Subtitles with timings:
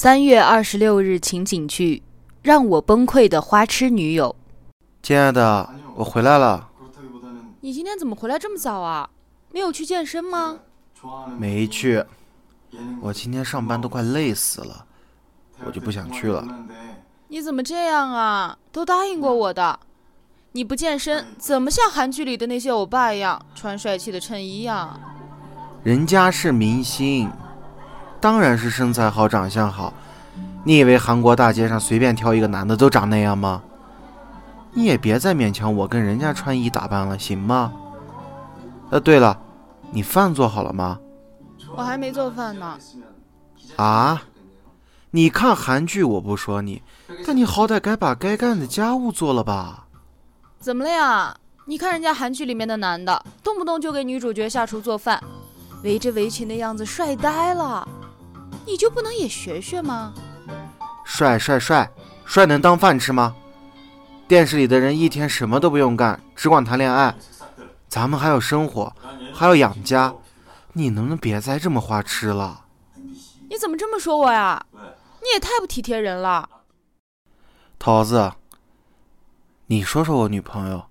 [0.00, 2.04] 三月二十六日情景剧，
[2.40, 4.36] 让我崩溃的花痴女友。
[5.02, 6.68] 亲爱的，我回来了。
[7.62, 9.10] 你今天怎么回来这么早啊？
[9.50, 10.60] 没有去健身吗？
[11.36, 12.04] 没去。
[13.00, 14.86] 我今天上班都快累死了，
[15.64, 16.46] 我就不想去了。
[17.26, 18.56] 你怎么这样啊？
[18.70, 19.80] 都答应过我的。
[20.52, 24.96] 你不健身，怎么像韩剧里的那些欧巴一样穿帅气的衬衣呀？
[25.82, 27.28] 人家是明星，
[28.20, 29.92] 当然是身材好、长相好。
[30.64, 33.62] 你以为韩国大街上随便挑一个男的都长那样吗？
[34.72, 37.72] 你也别再勉强我跟人家穿衣打扮了，行吗？
[38.90, 39.36] 呃，对了，
[39.90, 40.98] 你饭做好了吗？
[41.76, 42.78] 我还没做饭呢。
[43.76, 44.22] 啊？
[45.10, 46.82] 你看韩剧我不说你，
[47.26, 49.86] 但你好歹该把该干的家务做了吧？
[50.60, 51.36] 怎么了呀？
[51.64, 55.22] 你看人家韩剧里面的男的，动不动就给女主角下厨做饭，
[55.82, 57.88] 围着围裙的样子帅呆了，
[58.68, 60.12] 你就不能也学学吗？
[61.02, 61.90] 帅帅帅
[62.26, 63.34] 帅能当饭吃吗？
[64.28, 67.14] 电视里的人一天什么都不用干，只管谈恋爱，
[67.88, 68.94] 咱们还要生活，
[69.32, 70.14] 还要养家，
[70.74, 72.66] 你能不能别再这么花痴了？
[73.48, 74.66] 你怎么这么说我呀？
[75.22, 76.46] 你也太不体贴人了，
[77.78, 78.32] 桃子。
[79.68, 80.84] 你说说我女朋友，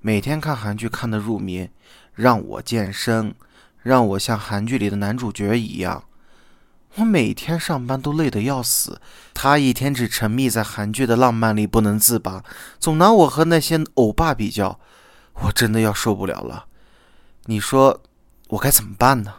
[0.00, 1.68] 每天看韩剧看得入迷，
[2.14, 3.34] 让我健身，
[3.82, 6.04] 让我像韩剧里的男主角一样。
[6.96, 9.00] 我每天上班都累得要死，
[9.32, 12.42] 他一天只沉迷在韩剧的浪漫里不能自拔，
[12.80, 14.80] 总拿我和那些欧巴比较，
[15.34, 16.66] 我真的要受不了了。
[17.44, 18.02] 你说
[18.48, 19.34] 我该怎么办呢？